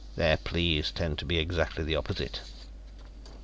"Their 0.15 0.37
pleas 0.37 0.89
tend 0.89 1.19
to 1.19 1.25
be 1.25 1.37
exactly 1.37 1.83
the 1.83 1.95
opposite." 1.95 2.39